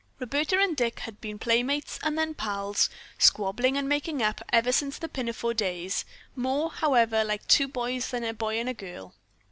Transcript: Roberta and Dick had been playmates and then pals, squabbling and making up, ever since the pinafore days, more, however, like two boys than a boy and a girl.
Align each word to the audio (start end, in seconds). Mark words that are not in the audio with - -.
Roberta 0.19 0.57
and 0.59 0.75
Dick 0.75 1.01
had 1.01 1.21
been 1.21 1.37
playmates 1.37 1.99
and 2.01 2.17
then 2.17 2.33
pals, 2.33 2.89
squabbling 3.19 3.77
and 3.77 3.87
making 3.87 4.19
up, 4.23 4.41
ever 4.51 4.71
since 4.71 4.97
the 4.97 5.07
pinafore 5.07 5.53
days, 5.53 6.05
more, 6.35 6.71
however, 6.71 7.23
like 7.23 7.47
two 7.47 7.67
boys 7.67 8.09
than 8.09 8.23
a 8.23 8.33
boy 8.33 8.59
and 8.59 8.67
a 8.67 8.73
girl. 8.73 9.13